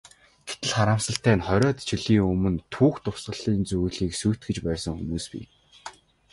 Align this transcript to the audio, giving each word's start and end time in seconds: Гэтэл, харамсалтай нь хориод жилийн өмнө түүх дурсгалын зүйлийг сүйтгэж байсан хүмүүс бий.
Гэтэл, 0.49 0.69
харамсалтай 0.77 1.35
нь 1.37 1.45
хориод 1.47 1.77
жилийн 1.89 2.23
өмнө 2.31 2.61
түүх 2.73 2.95
дурсгалын 3.03 3.61
зүйлийг 3.69 4.11
сүйтгэж 4.21 4.57
байсан 4.67 4.93
хүмүүс 4.95 5.25
бий. 5.33 5.45